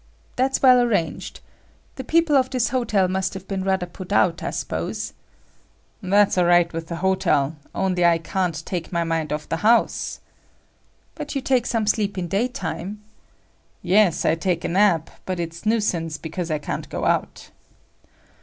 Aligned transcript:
"That's 0.35 0.63
well 0.63 0.79
arranged. 0.81 1.41
The 1.95 2.03
people 2.03 2.35
of 2.35 2.49
this 2.49 2.69
hotel 2.69 3.07
must 3.07 3.35
have 3.35 3.47
been 3.47 3.63
rather 3.63 3.85
put 3.85 4.11
out, 4.11 4.41
I 4.41 4.49
suppose." 4.49 5.13
"That's 6.01 6.39
all 6.39 6.45
right 6.45 6.73
with 6.73 6.87
the 6.87 6.95
hotel; 6.95 7.55
only 7.75 8.03
I 8.03 8.17
can't 8.17 8.65
take 8.65 8.91
my 8.91 9.03
mind 9.03 9.31
off 9.31 9.47
the 9.47 9.57
house." 9.57 10.19
"But 11.13 11.35
you 11.35 11.41
take 11.41 11.67
some 11.67 11.85
sleep 11.85 12.17
in 12.17 12.27
daytime." 12.27 13.03
"Yes, 13.83 14.25
I 14.25 14.33
take 14.33 14.63
a 14.63 14.67
nap, 14.69 15.11
but 15.27 15.39
it's 15.39 15.67
nuisance 15.67 16.17
because 16.17 16.49
I 16.49 16.57
can't 16.57 16.89
go 16.89 17.05
out." 17.05 17.51